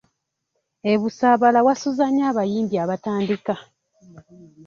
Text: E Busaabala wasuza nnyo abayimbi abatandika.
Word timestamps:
E 0.91 0.93
Busaabala 1.01 1.59
wasuza 1.67 2.05
nnyo 2.09 2.23
abayimbi 2.31 2.75
abatandika. 2.83 3.53